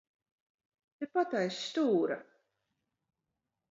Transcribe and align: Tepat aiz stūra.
Tepat 0.99 1.31
aiz 1.41 1.61
stūra. 1.69 2.21